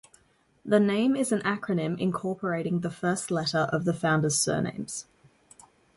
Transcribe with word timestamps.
The 0.65 0.79
name 0.79 1.15
is 1.15 1.31
an 1.31 1.41
acronym 1.41 1.99
incorporating 1.99 2.79
the 2.79 2.89
first 2.89 3.29
letter 3.29 3.69
of 3.71 3.85
the 3.85 3.93
founders' 3.93 4.39
surnames. 4.39 5.05